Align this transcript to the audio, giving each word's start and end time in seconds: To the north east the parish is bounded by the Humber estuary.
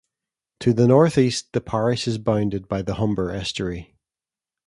To 0.61 0.73
the 0.73 0.87
north 0.87 1.15
east 1.19 1.53
the 1.53 1.61
parish 1.61 2.07
is 2.07 2.17
bounded 2.17 2.67
by 2.67 2.81
the 2.81 2.95
Humber 2.95 3.29
estuary. 3.29 3.93